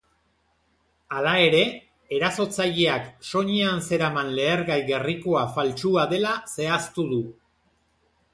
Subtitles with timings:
[1.17, 1.59] Hala ere,
[2.17, 7.23] erasotzaileak soinean zeraman lehergai gerrikoa faltsua dela zehaztu du.